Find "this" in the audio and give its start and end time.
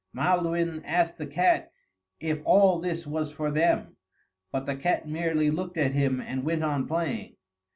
2.79-3.05